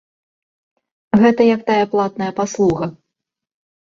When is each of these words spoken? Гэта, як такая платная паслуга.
Гэта, 1.23 1.41
як 1.55 1.61
такая 1.67 1.85
платная 1.91 2.31
паслуга. 2.39 2.85